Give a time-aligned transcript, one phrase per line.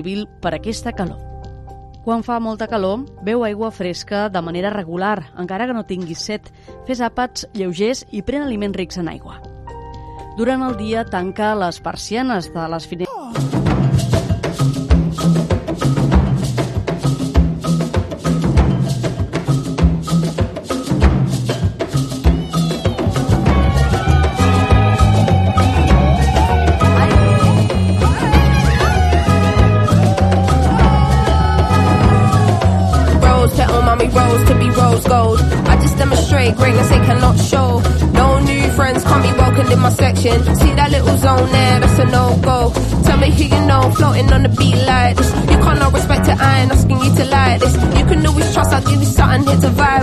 [0.00, 1.20] civil per aquesta calor.
[2.00, 6.48] Quan fa molta calor, beu aigua fresca de manera regular, encara que no tinguis set.
[6.88, 9.36] Fes àpats lleugers i pren aliments rics en aigua.
[10.40, 13.09] Durant el dia tanca les persianes de les finestres.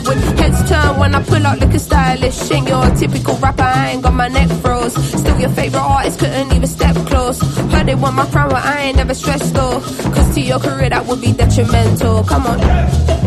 [0.02, 0.14] To.
[0.42, 2.52] Heads turn when I pull out, looking stylish.
[2.52, 4.94] Ain't your typical rapper, I ain't got my neck froze.
[4.94, 7.40] Still your favorite artist, couldn't even step close.
[7.72, 9.80] Heard they want my crown, but I ain't never stressed though.
[9.80, 12.24] Cause to your career, that would be detrimental.
[12.24, 13.27] Come on.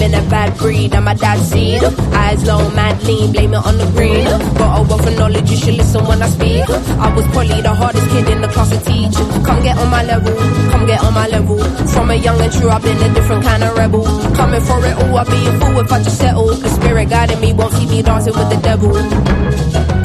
[0.00, 1.84] Been a bad breed, I'm my dad's seed.
[2.24, 4.24] Eyes low, mad lean, blame it on the green.
[4.56, 6.64] Got a oh wealth of knowledge, you should listen when I speak.
[7.04, 9.14] I was probably the hardest kid in the class to teach.
[9.44, 10.34] Come get on my level,
[10.72, 11.58] come get on my level.
[11.92, 14.04] From a young and true, I've been a different kind of rebel.
[14.34, 16.46] Coming for it all, I'd be a fool if I just settle.
[16.46, 18.92] The spirit guiding me won't keep me dancing with the devil.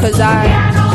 [0.02, 0.95] Cause I.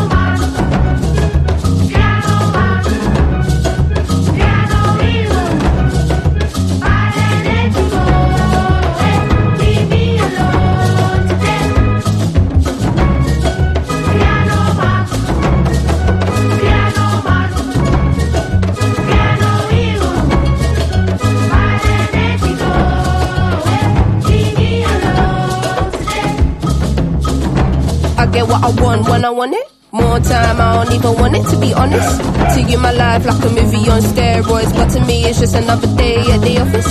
[28.70, 29.66] I I want when I want it.
[29.90, 32.22] More time, I don't even want it to be honest.
[32.54, 35.90] To you, my life like a movie on steroids, but to me, it's just another
[35.96, 36.86] day at the office.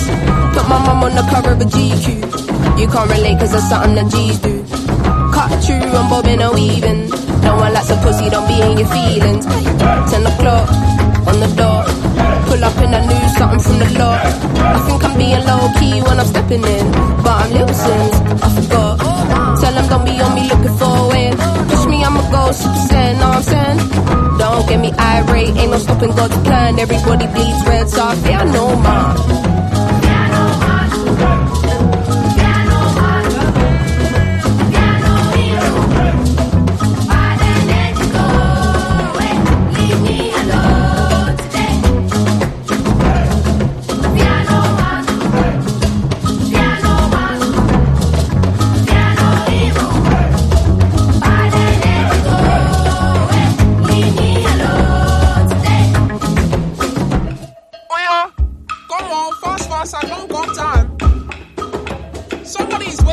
[0.59, 2.79] Put my mum on the cover of a GQ.
[2.79, 4.59] You can't relate cause that's something that G's do.
[5.31, 7.07] Cut through, I'm bobbing or weaving.
[7.47, 9.45] No one likes a pussy, don't be in your feelings.
[10.11, 10.67] Ten o'clock
[11.31, 11.87] on the dot.
[12.51, 14.19] Pull up in a new something from the lot.
[14.19, 16.91] I think I'm being low key when I'm stepping in,
[17.23, 18.15] but I'm little sins.
[18.43, 19.18] I forgot.
[19.89, 21.33] Don't be on me looking for win.
[21.69, 24.37] Push me, I'ma go super saiyan, know what I'm saying?
[24.37, 26.79] Don't get me irate, ain't no stopping God's plan.
[26.79, 29.48] Everybody bleeds red, so I fear no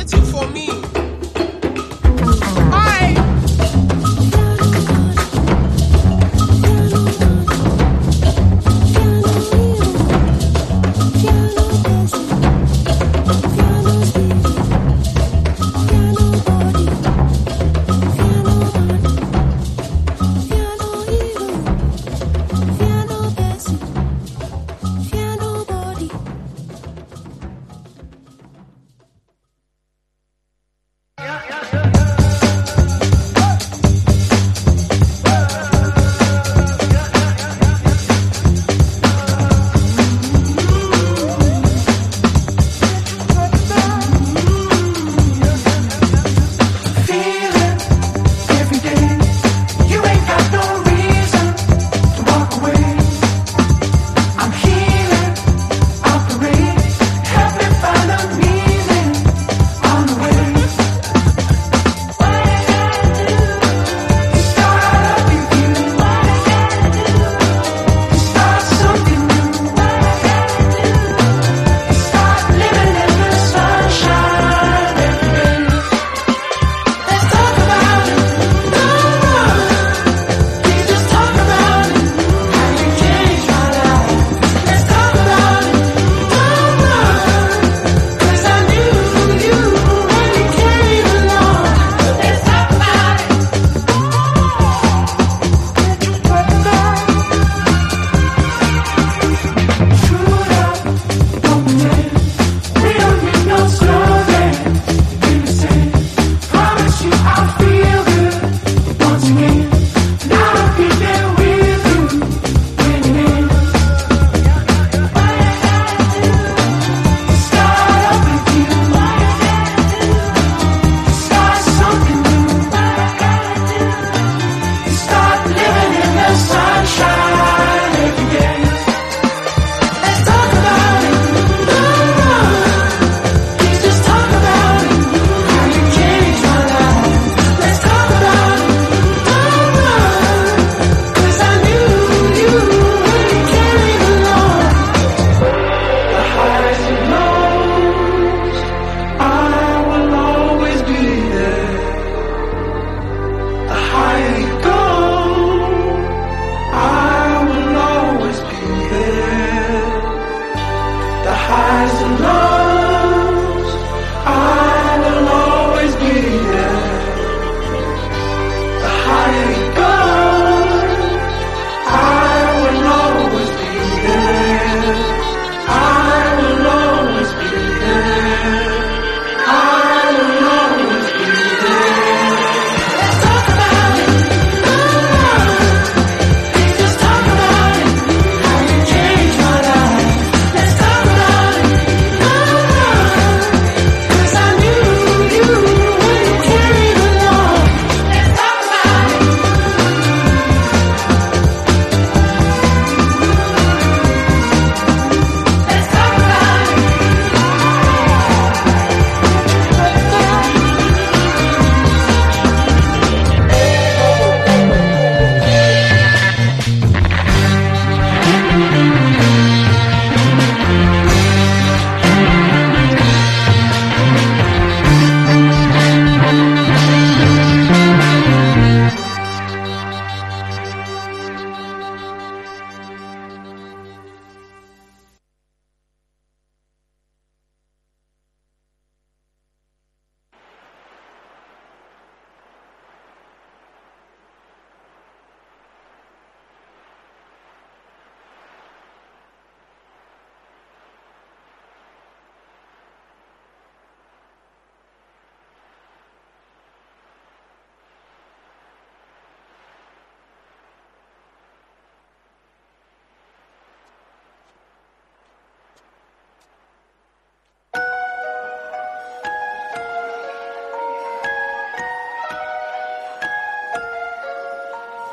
[0.07, 0.86] Waiting for me.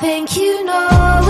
[0.00, 1.21] Think you know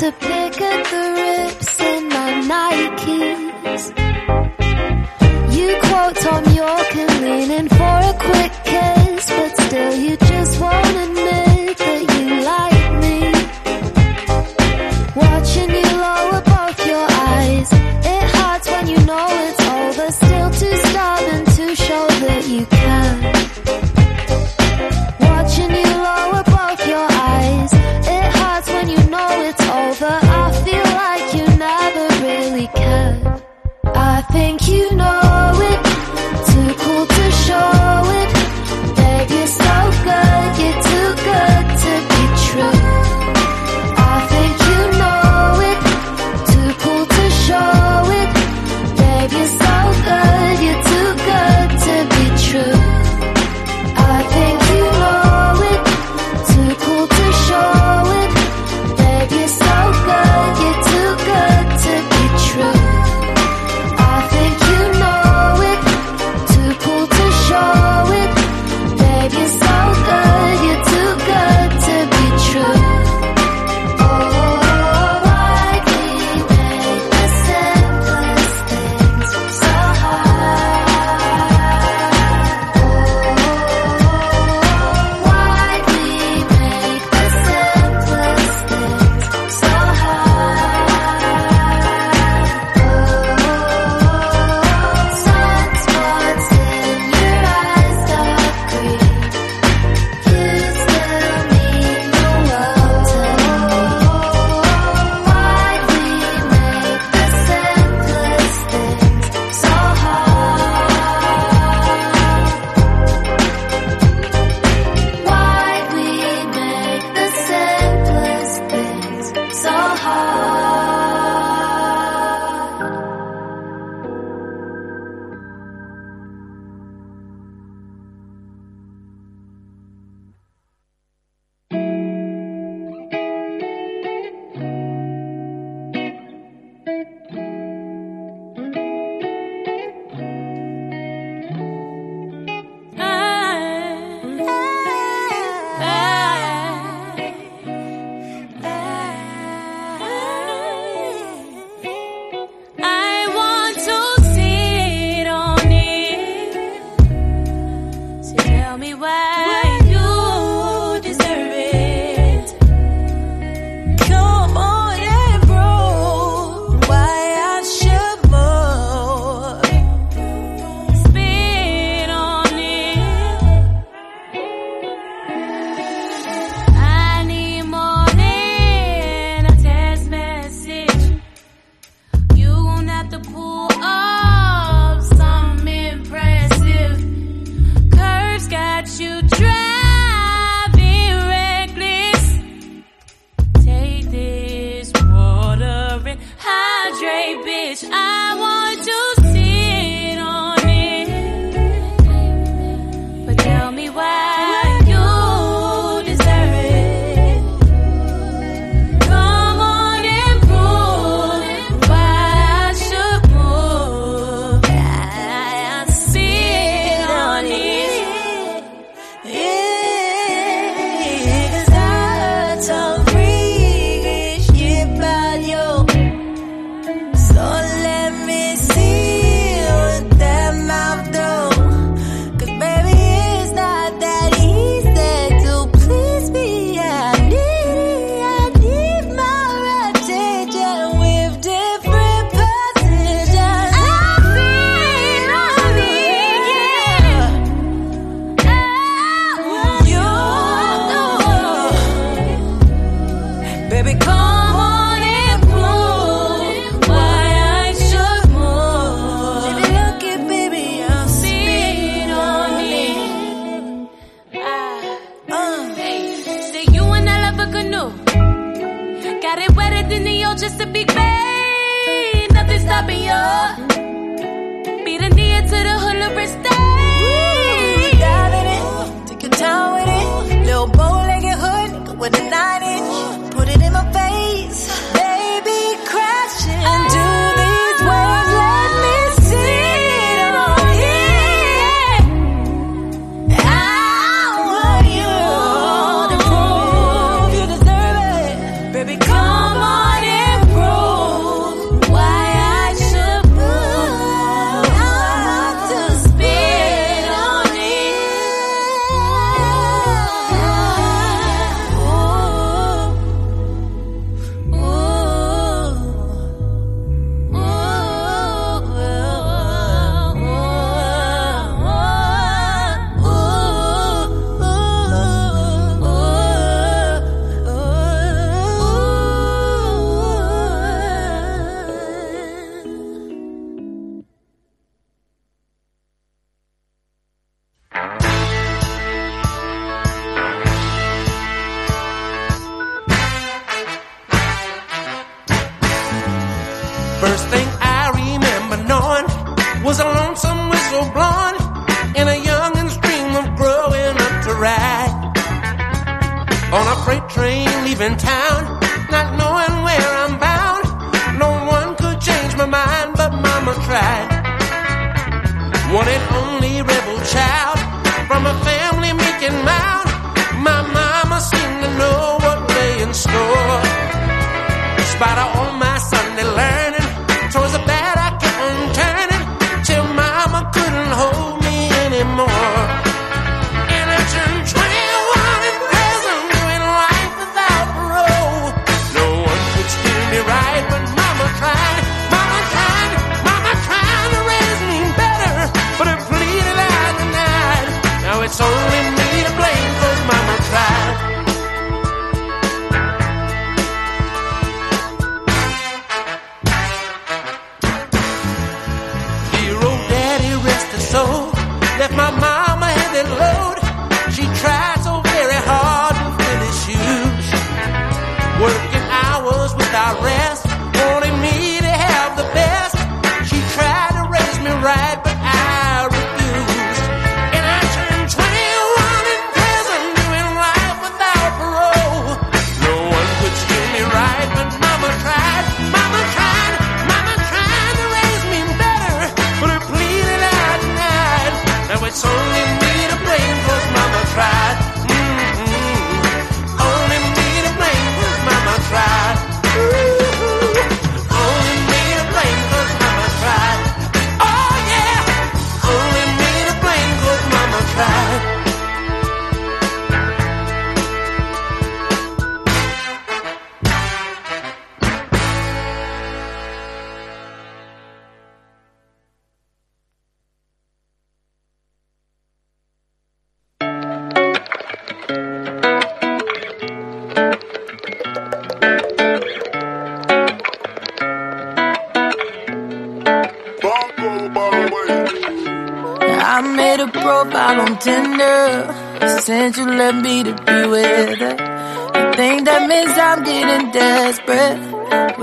[0.00, 1.39] to pick at the rips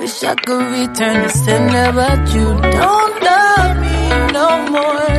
[0.07, 2.45] Wish I could return the sender, but you
[2.79, 3.97] don't love me
[4.37, 5.11] no more.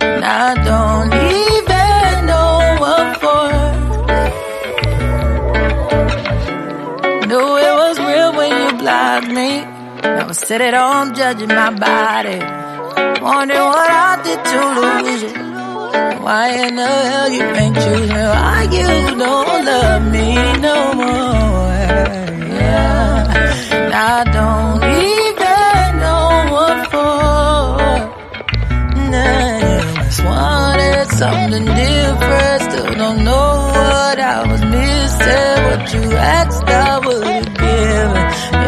[0.00, 3.50] And I don't even know what for.
[7.26, 9.50] Knew it was real when you blocked me.
[10.02, 12.38] Now sit at home judging my body.
[13.26, 15.32] Wondering what I did to lose you.
[16.22, 18.22] Why in the hell you ain't choose me?
[18.36, 20.28] Why you don't love me
[20.60, 22.21] no more?
[24.12, 27.80] And I don't even know what for.
[29.10, 32.62] Nah, just wanted something different.
[32.68, 35.56] Still don't know what I was missing.
[35.66, 38.12] What you asked, I would give.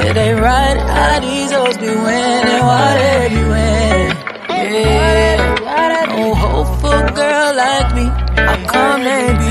[0.07, 2.63] It ain't right how these hoes be winning.
[2.71, 4.17] Why they be winning?
[4.49, 5.45] Yeah.
[6.17, 8.05] No hopeful girl like me.
[8.37, 9.44] How come they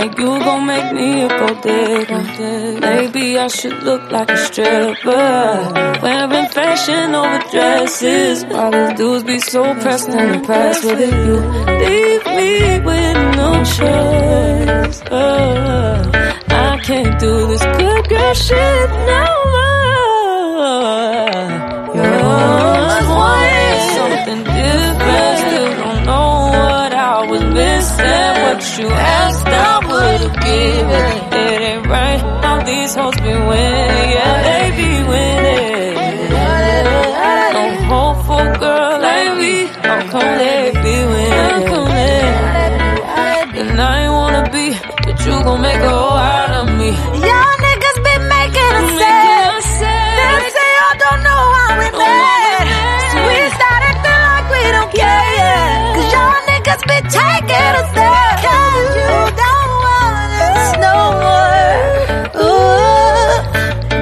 [0.00, 0.12] Yeah, you
[0.46, 2.80] gon' make me a gold digger.
[2.80, 6.00] Maybe I should look like a stripper.
[6.02, 8.46] Wearing fashion over dresses.
[8.46, 11.12] Why these dudes be so pressed and impressed with it?
[11.26, 11.36] You
[11.84, 15.02] leave me with no choice.
[15.02, 16.10] Uh,
[16.48, 20.64] I can't do this good girl shit no more.
[21.94, 25.38] You're always wanted something different.
[25.44, 25.99] Still don't
[28.04, 28.42] missing.
[28.44, 31.06] What you asked, I would've given.
[31.42, 34.08] It ain't right how these hoes be winning.
[34.16, 35.94] Yeah, they be winning.
[37.56, 39.54] No hopeful girl like me.
[39.86, 41.90] How come they be winning?
[43.60, 44.66] And I wanna be,
[45.04, 46.90] but you gon' make a whole out of me.
[47.26, 47.49] Y'all
[57.10, 58.34] been taking us there.
[58.46, 61.66] Cause you don't want us no more.
[62.46, 63.34] Ooh,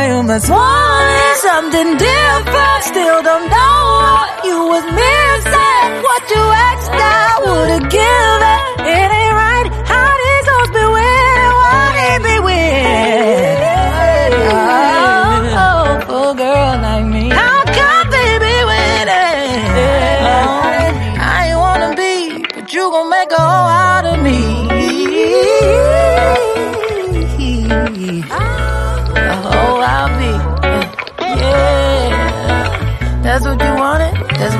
[0.06, 2.82] You must want something different.
[2.84, 6.02] Still don't know what you was missing.
[6.02, 6.44] What you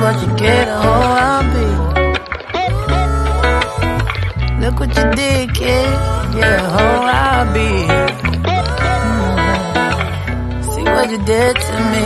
[0.07, 1.67] what you get, a hoe I'll be.
[4.61, 5.89] Look what you did, kid.
[6.37, 7.69] Yeah, a hoe I'll be.
[8.37, 9.47] Mm -hmm.
[10.71, 12.05] See what you did to me.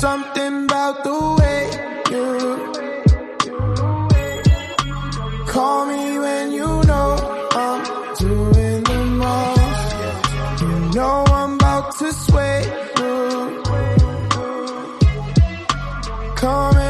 [0.00, 1.60] Something about the way
[2.10, 2.26] you
[5.46, 7.10] call me when you know
[7.52, 7.80] I'm
[8.16, 10.62] doing the most.
[10.62, 12.64] You know I'm about to sway
[12.96, 13.62] you.
[16.36, 16.89] Coming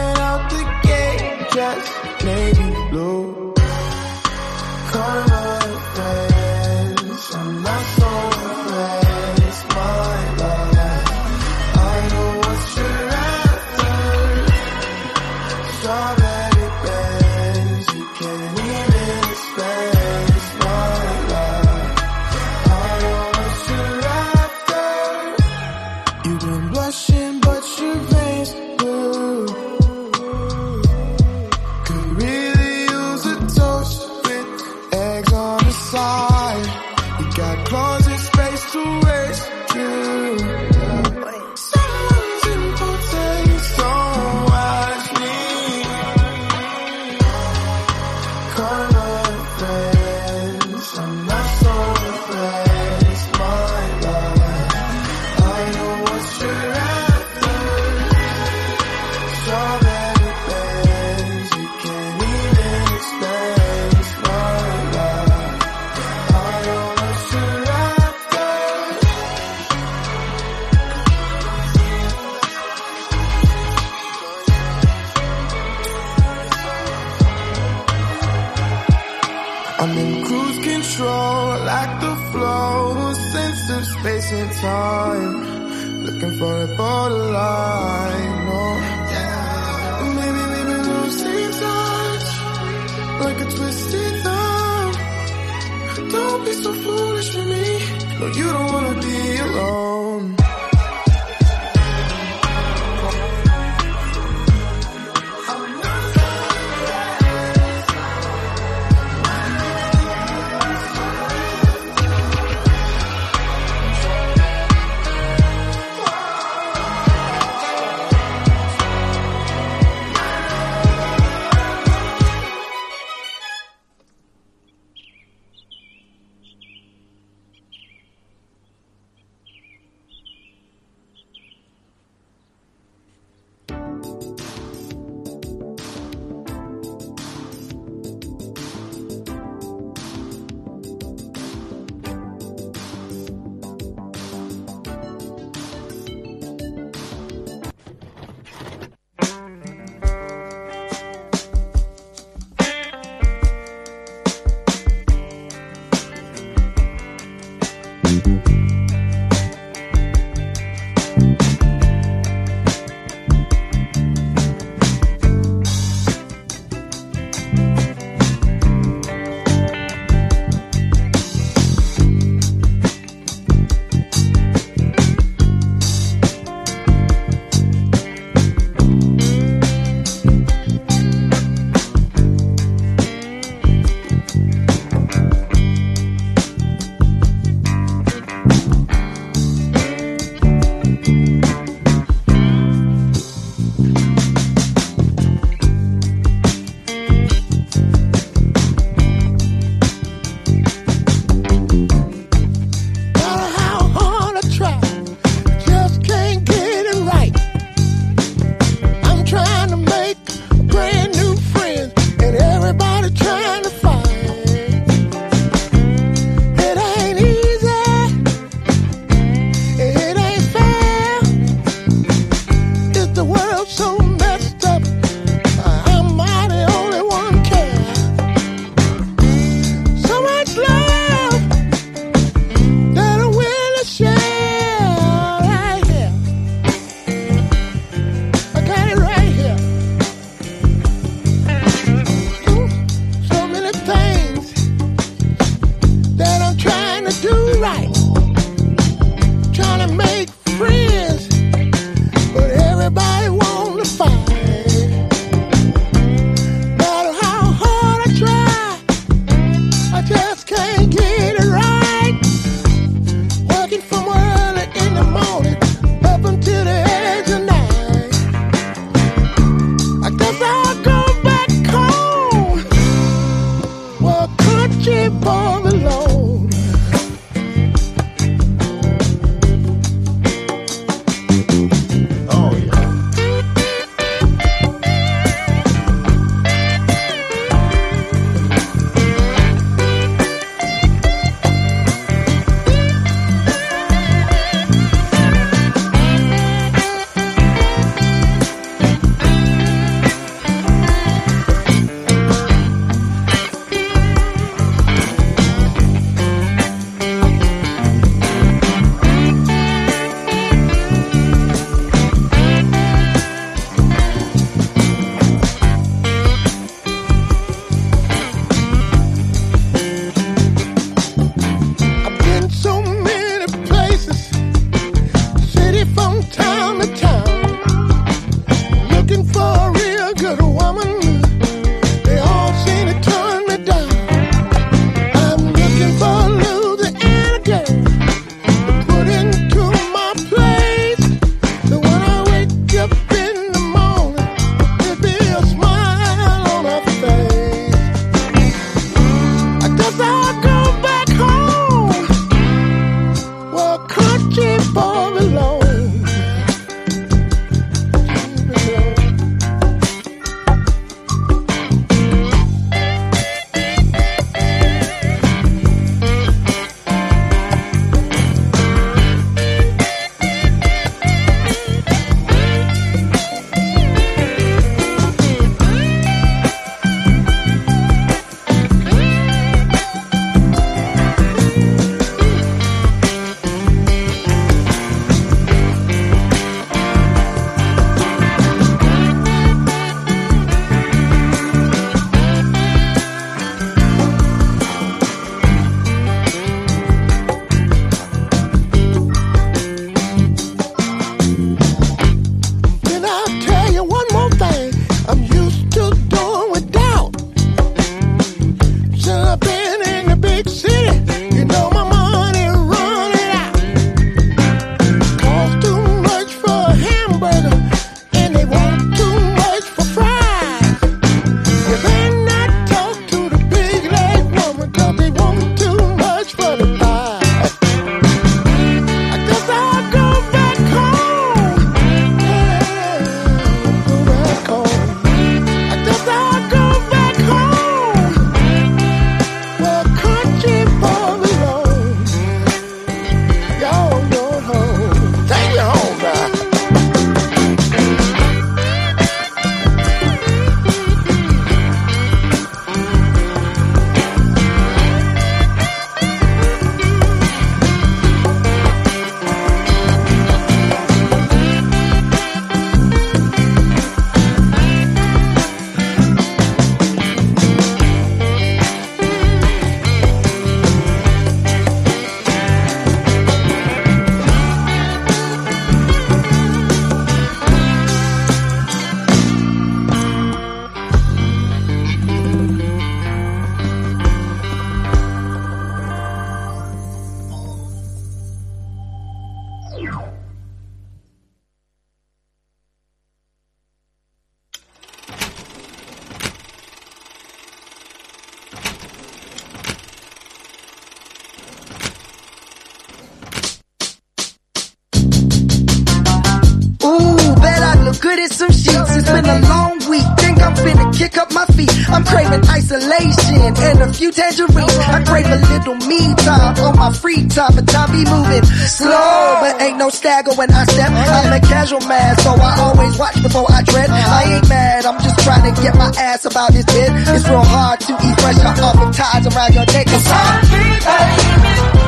[512.71, 514.77] isolation and a few tangerines.
[514.79, 519.39] I crave a little me time on my free time, but time be moving slow.
[519.41, 520.91] But ain't no stagger when I step.
[520.91, 523.91] I'm a casual man, so I always watch before I tread.
[523.91, 526.91] I ain't mad, I'm just trying to get my ass about this bit.
[526.93, 529.87] It's real hard to eat fresh off of ties around your neck.
[529.89, 531.80] It's hard.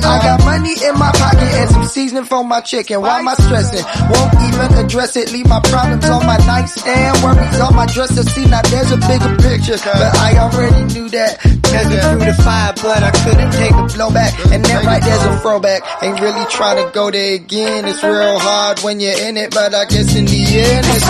[0.00, 0.20] Spirit.
[0.20, 3.00] I got money in my pocket and some seasoning for my chicken.
[3.00, 3.84] Why am I stressing?
[4.10, 5.32] Won't even address it.
[5.32, 7.22] Leave my problems on my nightstand.
[7.22, 8.22] Worries on my dresser.
[8.22, 9.78] See, now there's a bigger picture.
[9.84, 11.38] But I already knew that.
[11.44, 14.32] It through the fire, but I couldn't take the blowback.
[14.50, 15.82] And then right there's a throwback.
[16.02, 17.84] Ain't really trying to go there again.
[17.84, 21.06] It's real hard when you're in it, but I guess in the end it's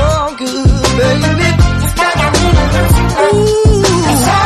[0.00, 1.52] all good, baby.
[3.36, 4.45] Ooh.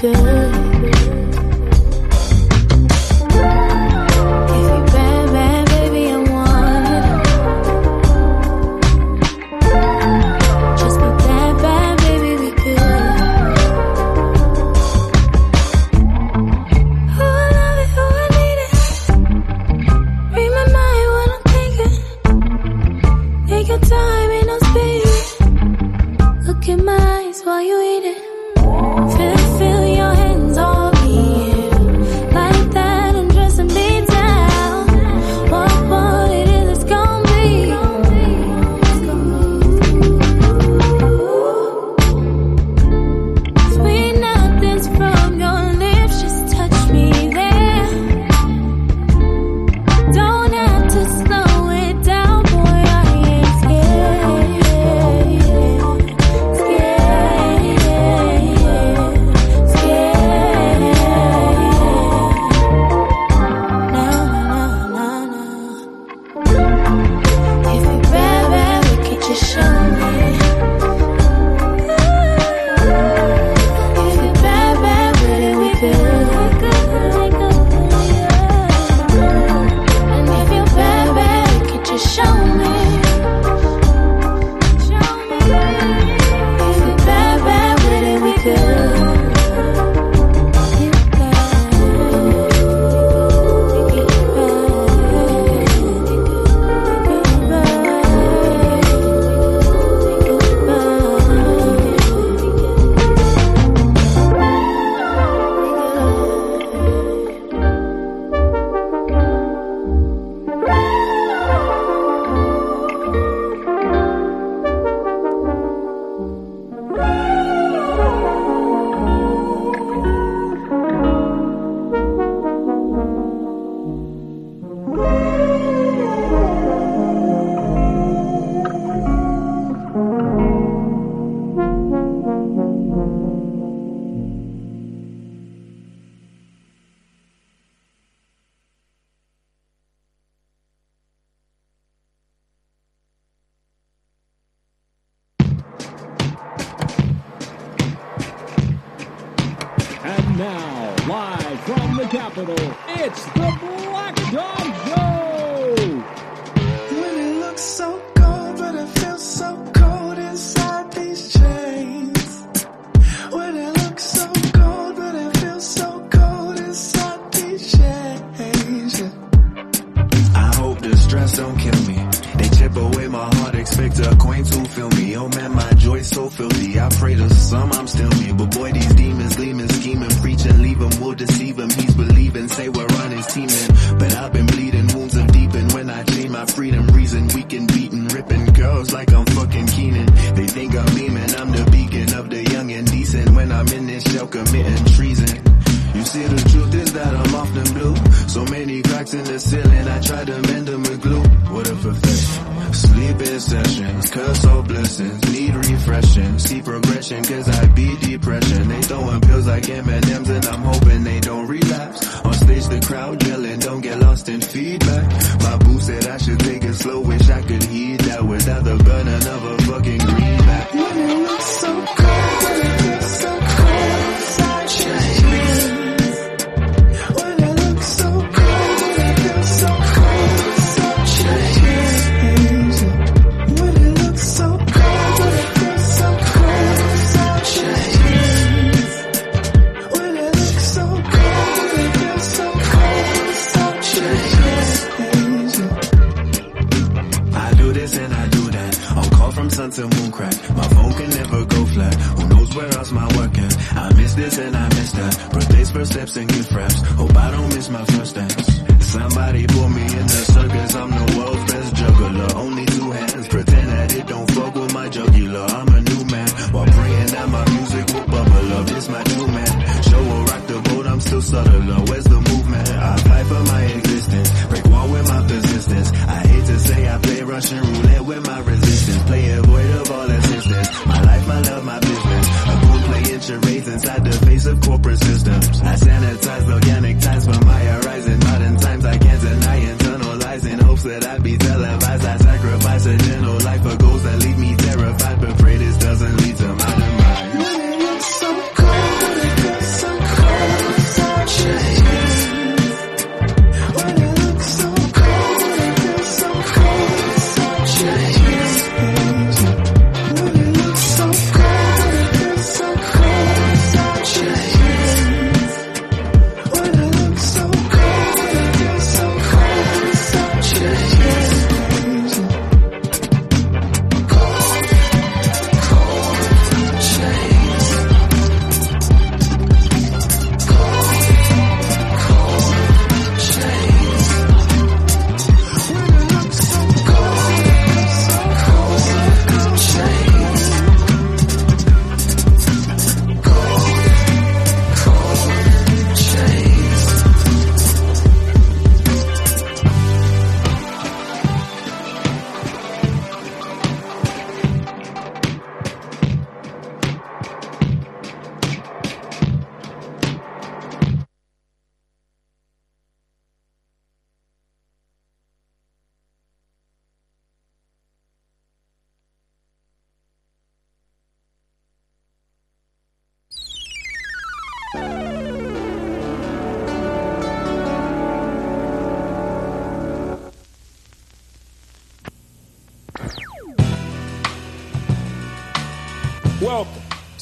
[0.00, 0.45] good.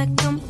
[0.00, 0.49] Like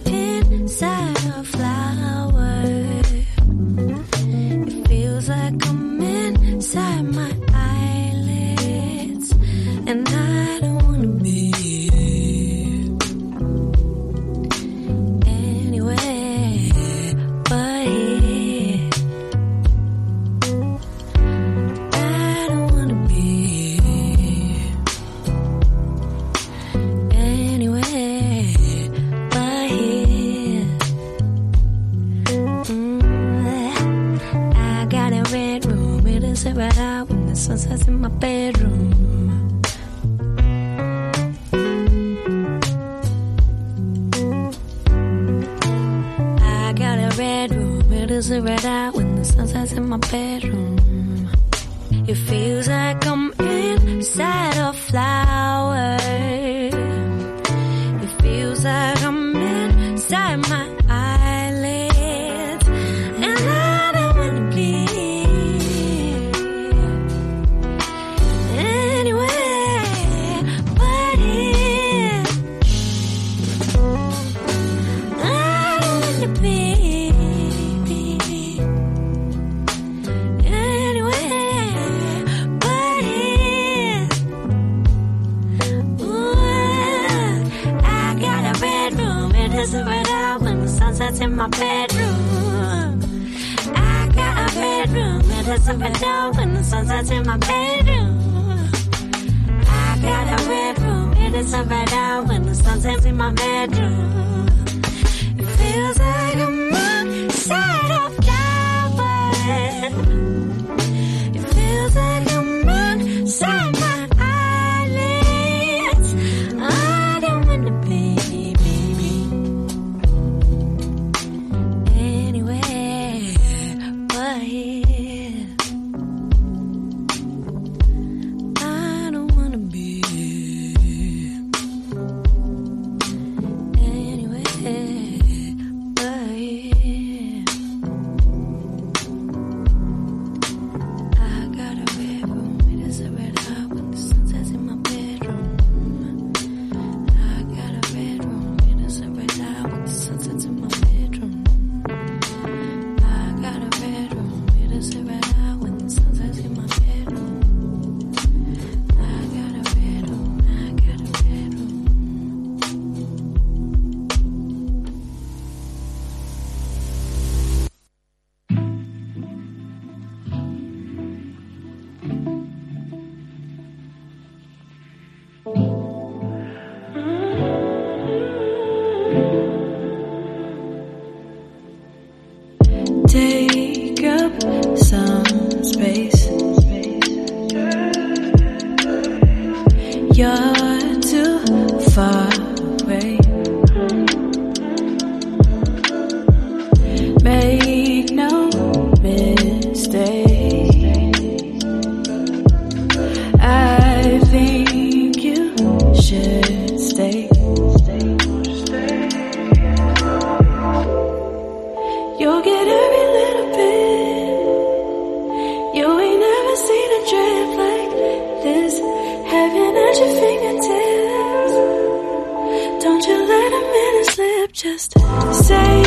[224.97, 225.83] Say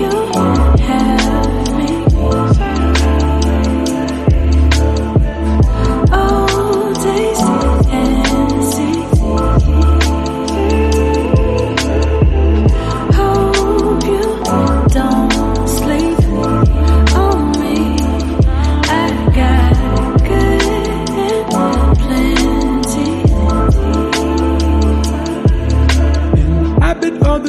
[0.00, 0.77] you.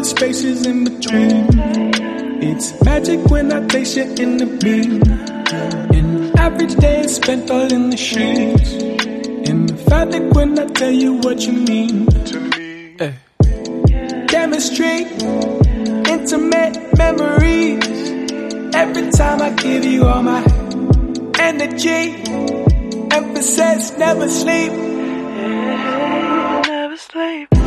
[0.10, 1.46] spaces in between.
[2.42, 5.04] It's magic when I place you in the beam.
[5.98, 8.72] An average day is spent all in the sheets.
[9.48, 12.96] And emphatic when I tell you what you mean to me.
[14.28, 14.98] Chemistry,
[16.16, 17.86] intimate memories.
[18.74, 20.42] Every time I give you all my
[21.40, 22.02] energy,
[23.12, 24.72] emphasis never sleep.
[26.68, 27.59] Never sleep.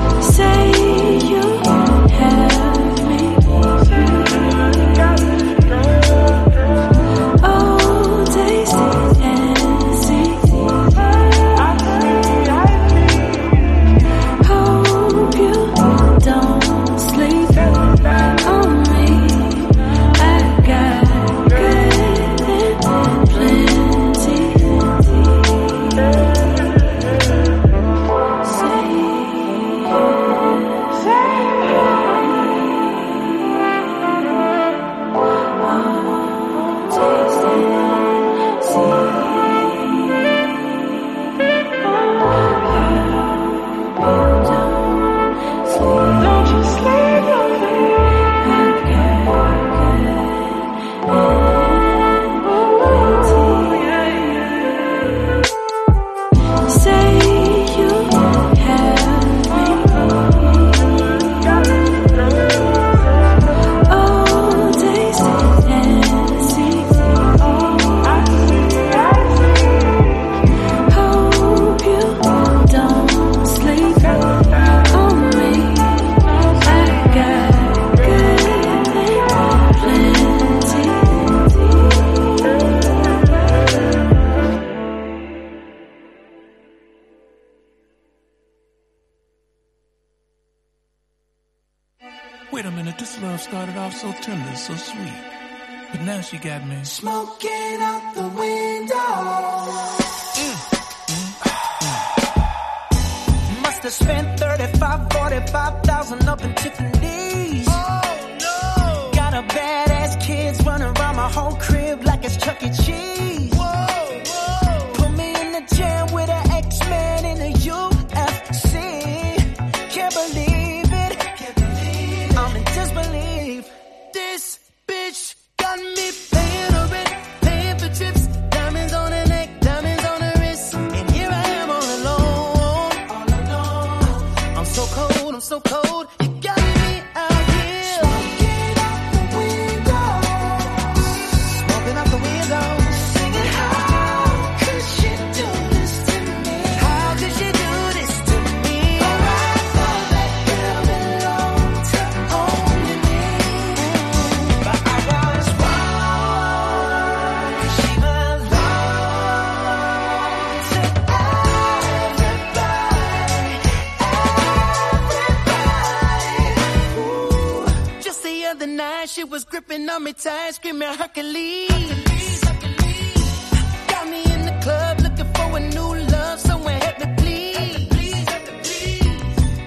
[169.07, 171.71] she was gripping on me tight, screaming Hercules.
[171.71, 173.51] Hercules, Hercules.
[173.89, 178.27] Got me in the club looking for a new love, somewhere help me please.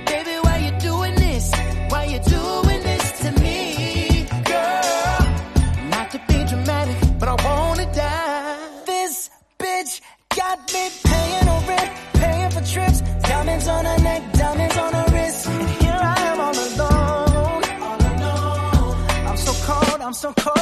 [0.05, 1.51] Baby, why you doing this?
[1.89, 5.19] Why you doing this to me, girl?
[5.89, 8.57] Not to be dramatic, but I wanna die.
[8.85, 9.29] This
[9.59, 10.01] bitch
[10.35, 14.34] got me paying over rent, paying for trips, diamonds on her neck.
[20.15, 20.54] some cold.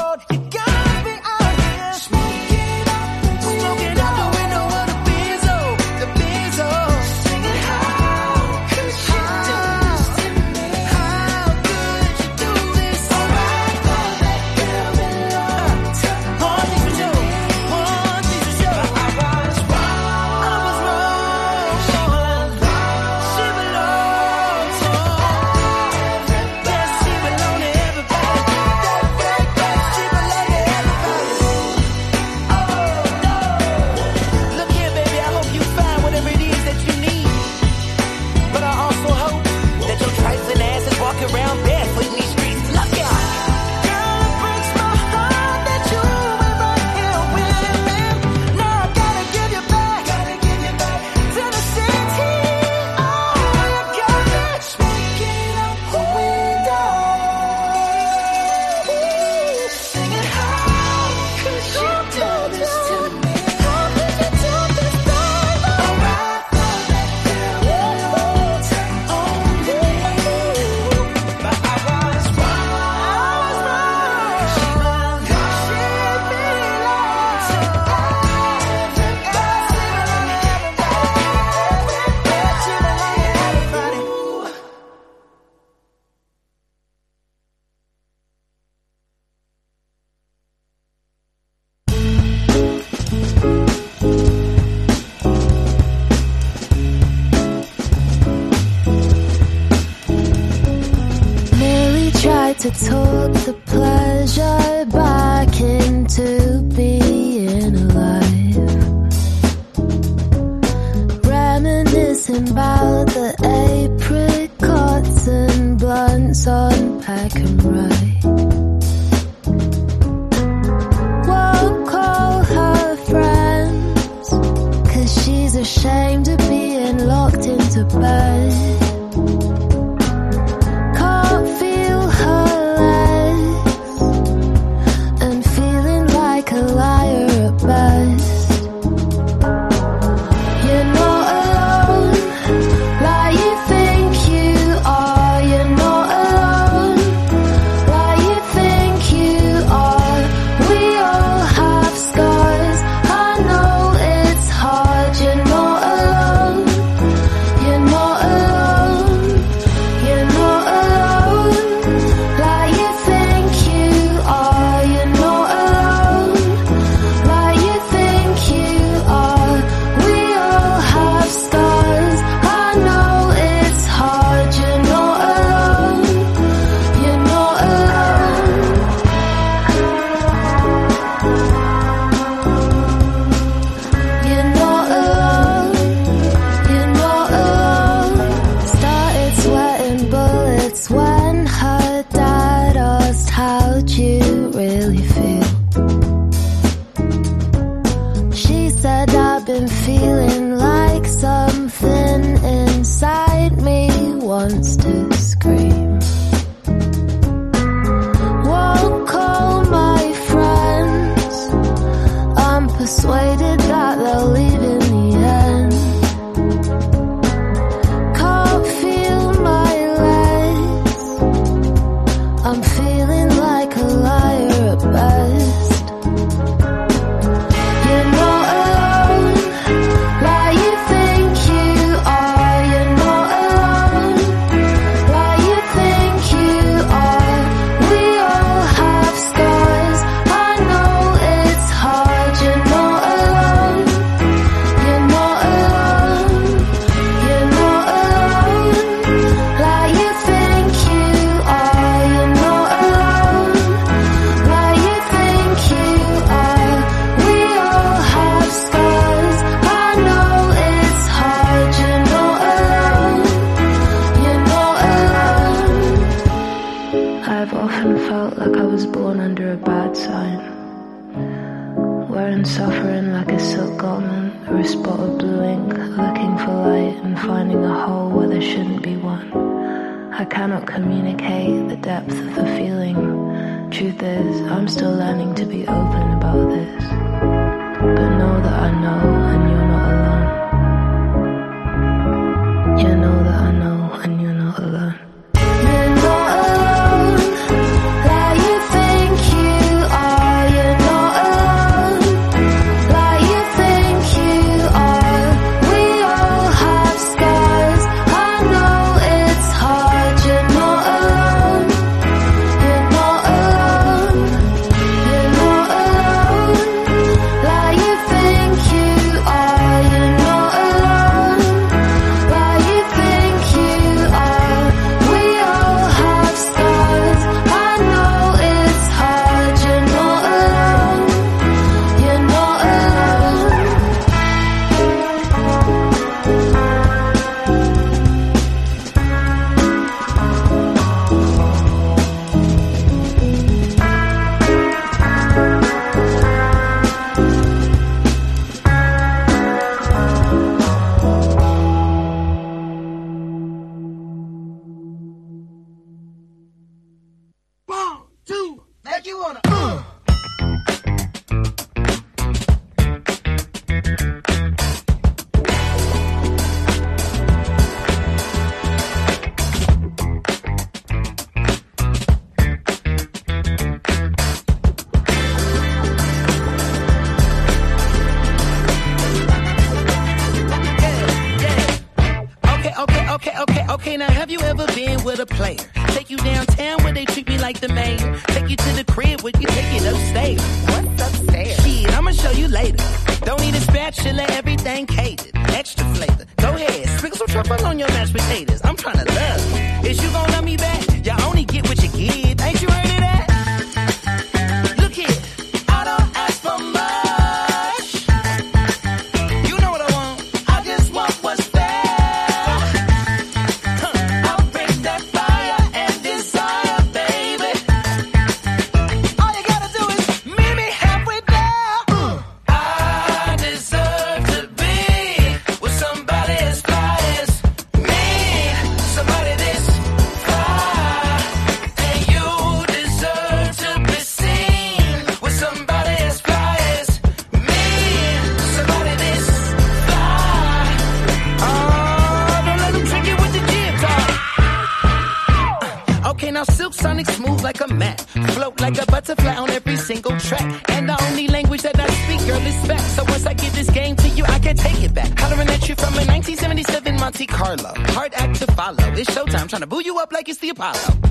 [459.03, 459.49] it's showtime.
[459.49, 461.02] Trying to boo you up like it's the Apollo.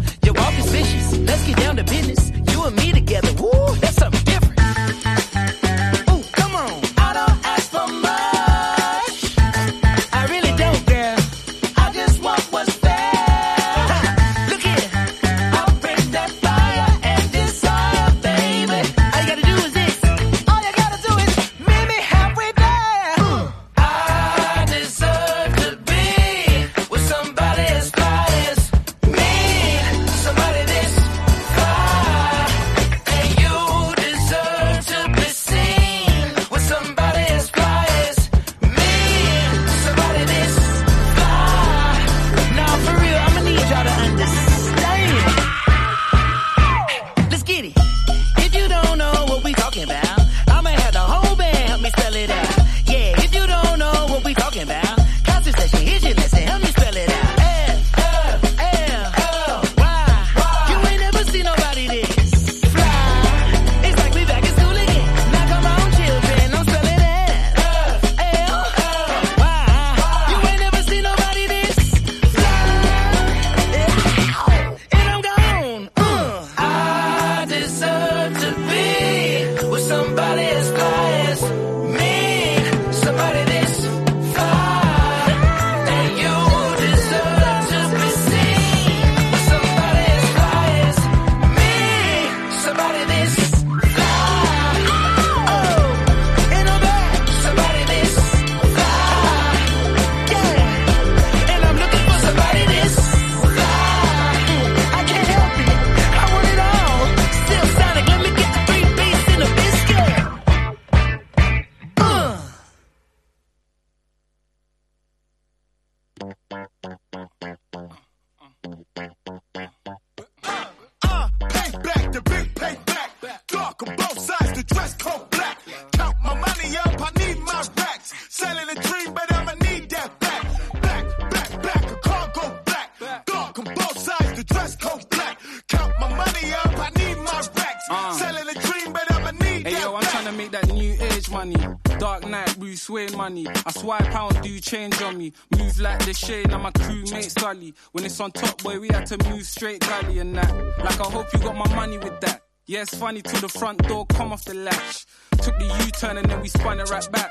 [152.82, 155.06] It's funny till the front door come off the latch.
[155.40, 157.30] Took the U-turn and then we spun it right back.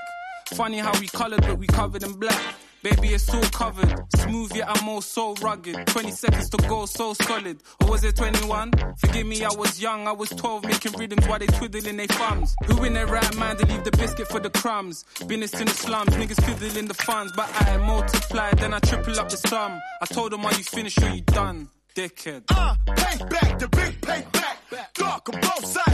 [0.53, 2.56] Funny how we colored, but we covered in black.
[2.84, 3.94] Baby, it's all covered.
[4.15, 5.86] Smooth, yet I'm all so rugged.
[5.88, 7.61] 20 seconds to go, so solid.
[7.82, 8.72] Or was it 21?
[8.98, 10.07] Forgive me, I was young.
[10.07, 12.56] I was 12, making rhythms while they twiddling their thumbs.
[12.65, 15.06] Who in their right mind to leave the biscuit for the crumbs?
[15.28, 17.34] Business in the slums, niggas fiddling the funds.
[17.36, 19.80] But I multiply, then I triple up the sum.
[20.02, 21.69] I told them, are you finished or you done?
[21.95, 22.44] Dickhead.
[22.49, 23.68] Uh, payback, the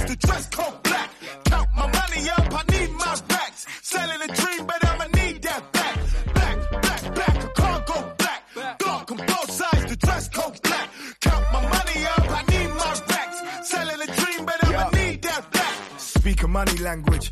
[0.08, 1.10] the dress code black.
[1.46, 3.66] Count my money up, I need my racks.
[3.82, 5.96] Selling a dream, but I'ma need that back.
[6.34, 8.42] Back, back, back, I can't go black.
[8.80, 10.90] Dark on both sides, the dress code black.
[11.20, 13.70] Count my money up, I need my racks.
[13.70, 15.76] Selling a dream, but I'ma need that back.
[16.00, 17.32] Speak a money language,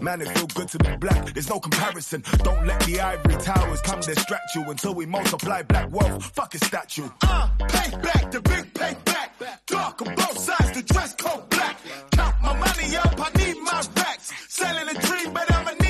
[0.00, 1.32] Man, it feel good to be black.
[1.32, 2.22] There's no comparison.
[2.38, 6.24] Don't let the ivory towers come distract you until we multiply black wealth.
[6.34, 7.08] Fuck a statue.
[7.22, 9.30] Uh, payback, the big payback.
[9.66, 11.76] Dark on both sides, the dress code black.
[12.12, 14.32] Count my money up, I need my racks.
[14.48, 15.85] Selling a dream, but I'ma need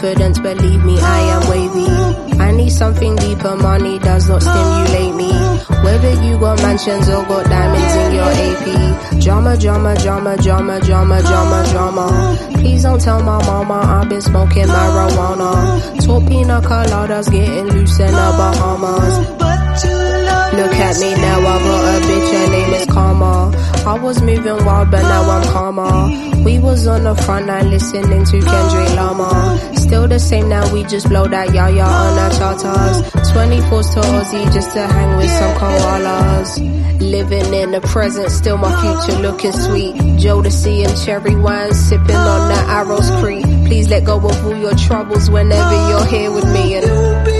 [0.00, 2.38] confidence, believe me, I am wavy.
[2.40, 5.30] I need something deeper, money does not stimulate me.
[5.84, 9.20] Whether you got mansions or got diamonds in your AP.
[9.20, 12.38] Drama, drama, drama, drama, drama, drama, drama.
[12.54, 16.04] Please don't tell my mama I've been smoking marijuana.
[16.06, 20.19] Tall pina coladas getting loose in the Bahamas.
[20.52, 23.52] Look at me now, I got a bitch, her name is Karma.
[23.86, 26.44] I was moving wild, but now I'm calmer.
[26.44, 29.58] We was on the front line listening to Kendrick Lamar.
[29.76, 33.10] Still the same now, we just blow that yaya on our charters.
[33.30, 37.00] 24s to Aussie just to hang with some koalas.
[37.00, 39.94] Living in the present, still my future looking sweet.
[39.94, 43.44] Jodeci and cherry wine, sipping on the Arrows Creek.
[43.66, 46.74] Please let go of all your troubles whenever you're here with me.
[46.74, 47.39] And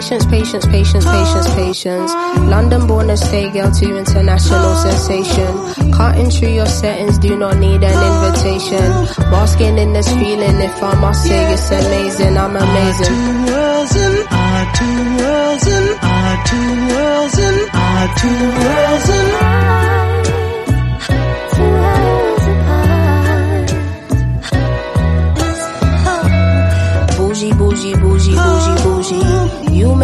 [0.00, 2.12] Patience, patience, patience, patience, patience.
[2.48, 5.92] London born to stay girl to international sensation.
[5.92, 8.80] Cutting through your settings, do not need an invitation.
[9.30, 13.06] Basking in this feeling, if I must say it's amazing, I'm amazing.
[13.08, 19.89] Two worlds in our two worlds in our two worlds in our two worlds in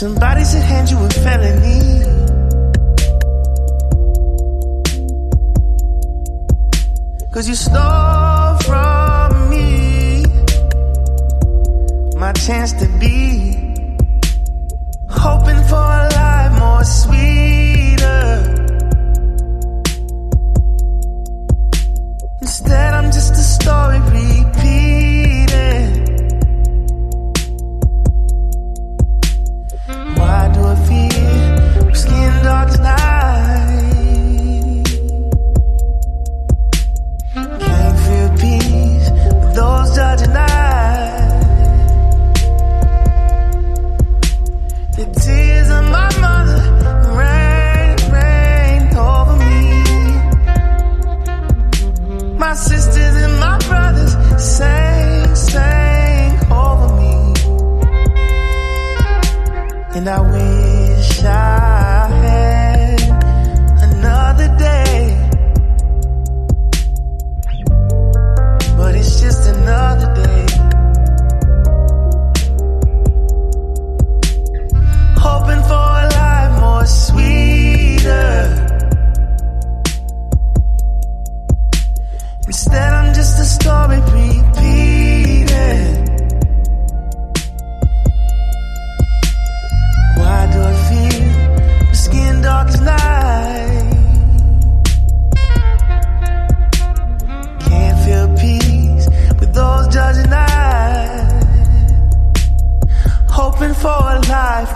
[0.00, 2.04] Somebody should hand you a felony.
[7.30, 10.24] Cause you stole from me
[12.16, 13.14] my chance to be
[15.08, 18.24] hoping for a life more sweeter.
[22.40, 25.13] Instead, I'm just a story repeating.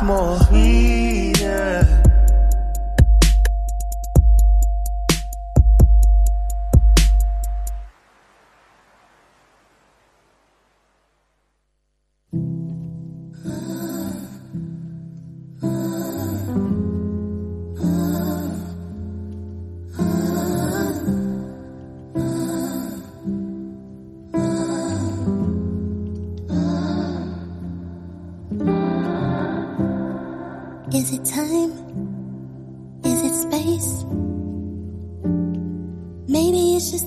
[0.09, 0.48] Life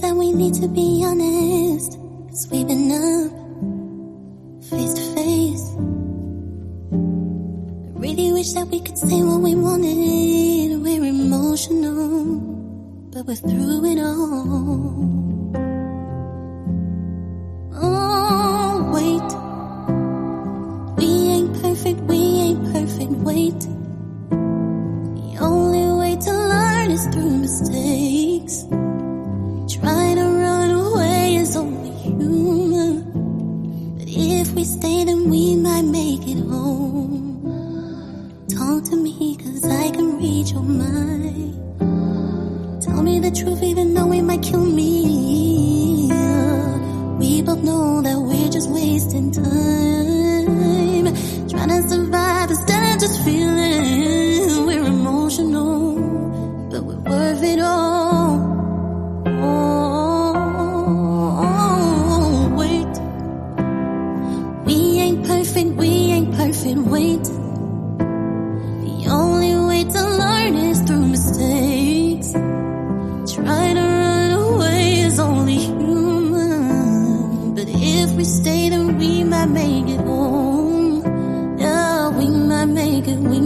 [0.01, 1.97] that we need to be honest.
[2.29, 3.31] Cause we've been up
[4.63, 5.65] face to face.
[7.95, 10.81] I really wish that we could say what we wanted.
[10.81, 12.39] We're emotional,
[13.13, 15.11] but we're through it all.
[17.75, 19.29] Oh, wait.
[20.97, 23.59] We ain't perfect, we ain't perfect, wait.
[25.19, 28.65] The only way to learn is through mistakes.
[29.81, 33.01] Trying to run away is only human.
[33.97, 38.45] But if we stay, then we might make it home.
[38.47, 41.55] Talk to me, cause I can read your mind.
[42.83, 46.09] Tell me the truth, even though it might kill me.
[47.17, 51.05] We both know that we're just wasting time.
[51.49, 55.95] Trying to survive instead of just feeling we're emotional,
[56.69, 58.00] but we're worth it all.
[78.21, 81.01] we stay, then we might make it home.
[81.57, 83.17] Yeah, we might make it.
[83.17, 83.39] We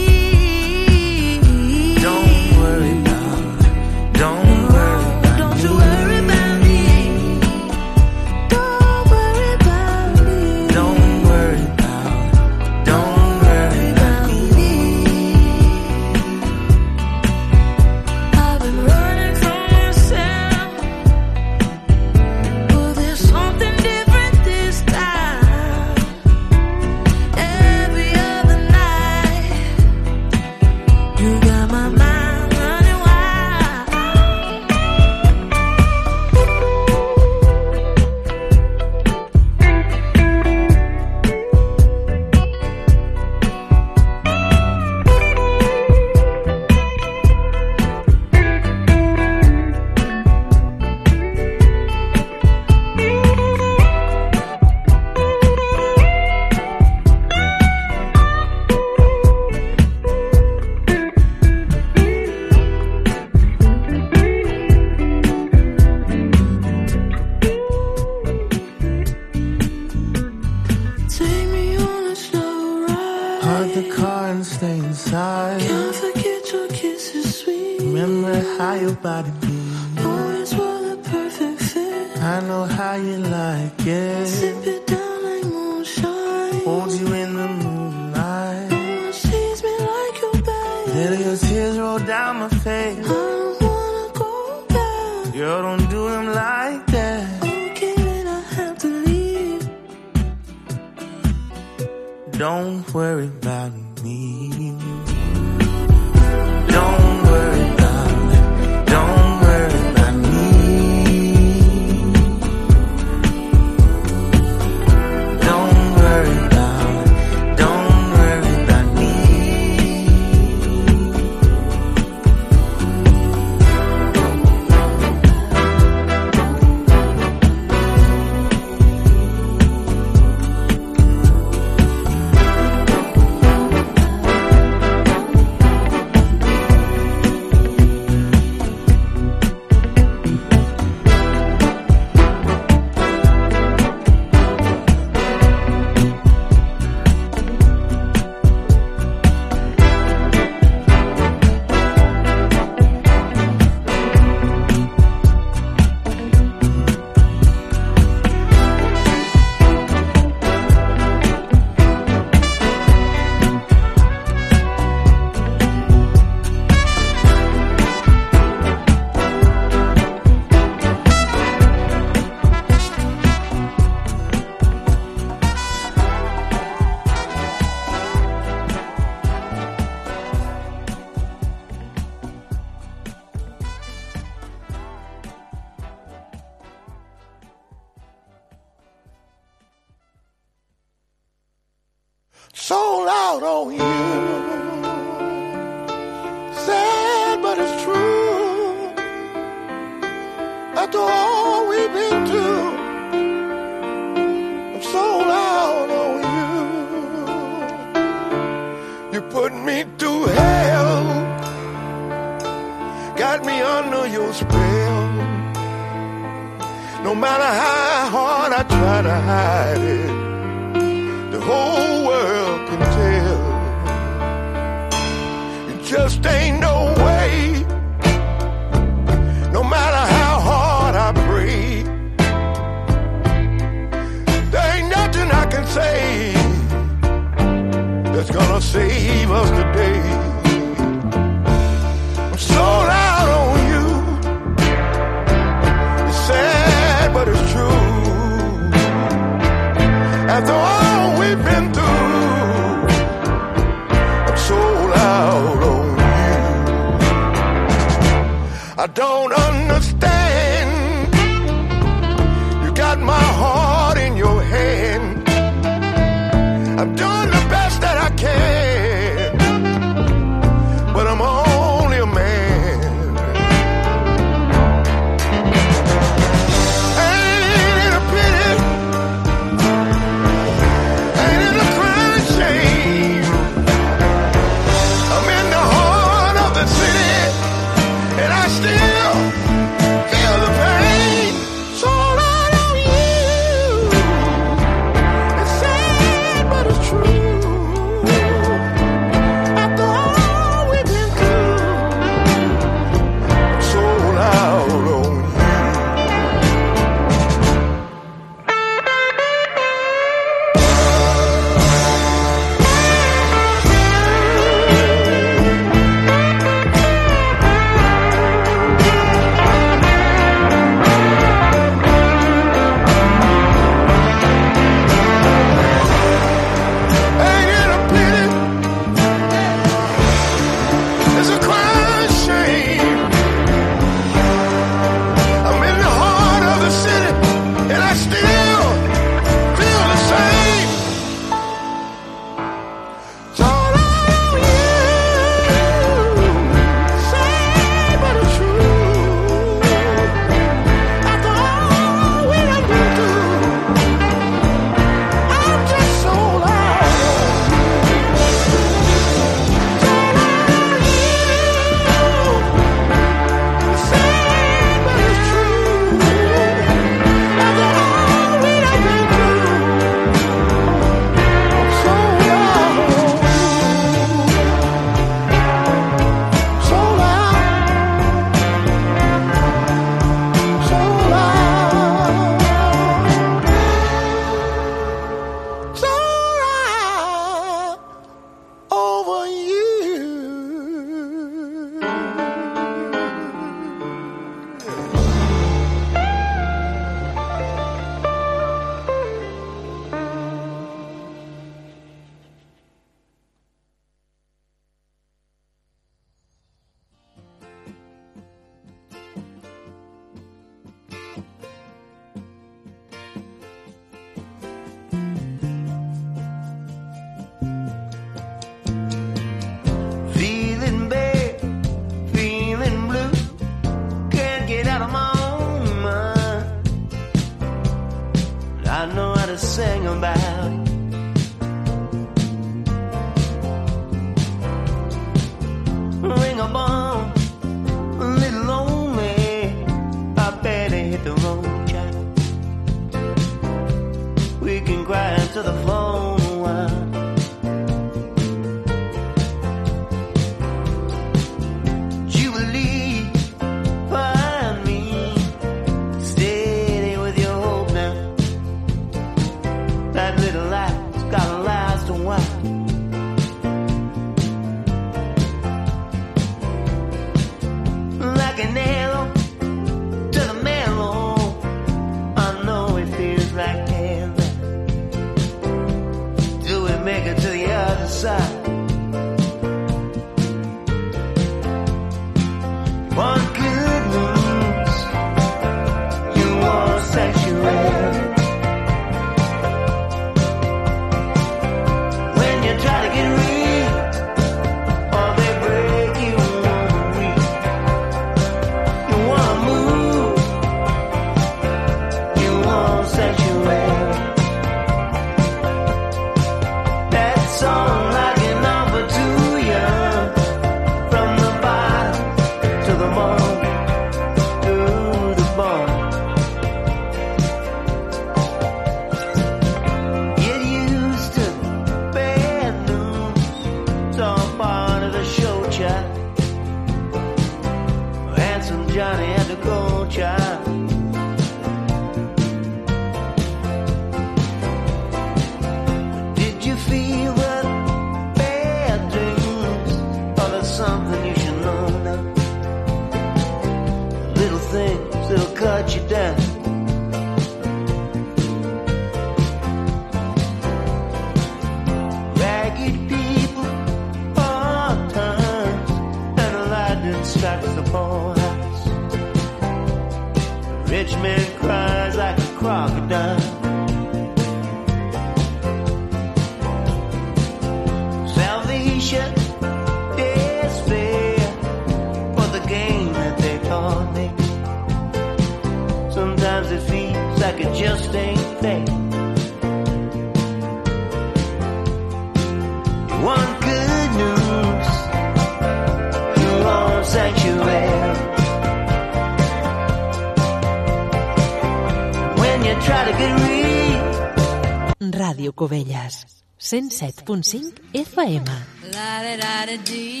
[596.51, 598.25] 107.5 FM.
[598.73, 600.00] La da da da dee.